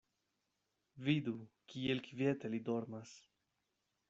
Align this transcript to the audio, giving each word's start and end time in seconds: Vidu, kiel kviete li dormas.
Vidu, 1.09 1.35
kiel 1.73 2.01
kviete 2.09 2.53
li 2.55 2.63
dormas. 2.71 3.17